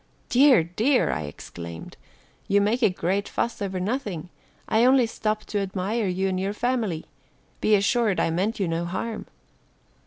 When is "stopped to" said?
5.05-5.59